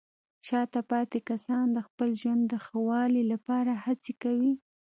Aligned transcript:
شاته 0.47 0.81
پاتې 0.91 1.19
کسان 1.29 1.65
د 1.75 1.79
خپل 1.87 2.09
ژوند 2.21 2.43
د 2.47 2.53
ښه 2.65 2.77
والي 2.89 3.23
لپاره 3.31 3.71
هڅې 3.85 4.13
کوي. 4.23 4.53